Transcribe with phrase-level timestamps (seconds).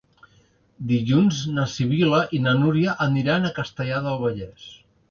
[0.91, 4.69] Dilluns na Sibil·la i na Núria aniran a Castellar del Vallès.